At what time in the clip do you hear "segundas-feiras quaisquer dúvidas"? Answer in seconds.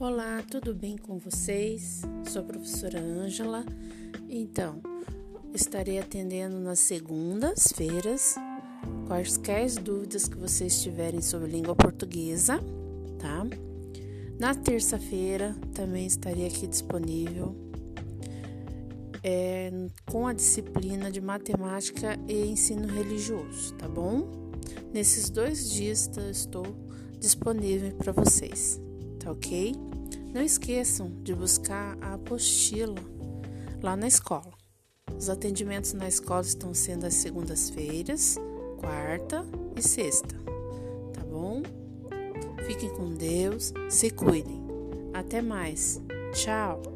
6.80-10.28